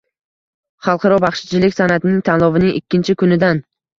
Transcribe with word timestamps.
Xalqaro 0.87 1.19
baxshichilik 1.25 1.77
san’ati 1.77 2.15
tanlovining 2.31 2.73
ikkinchi 2.79 3.19
kunidan 3.23 3.63